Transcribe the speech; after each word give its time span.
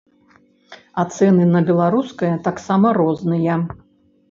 А 1.03 1.05
цэны 1.17 1.43
на 1.51 1.61
беларускае 1.69 2.33
таксама 2.49 2.97
розныя. 3.01 3.61